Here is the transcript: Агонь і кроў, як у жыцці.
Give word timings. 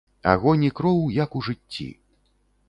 Агонь 0.29 0.63
і 0.63 0.71
кроў, 0.79 1.03
як 1.17 1.37
у 1.41 1.43
жыцці. 1.49 1.87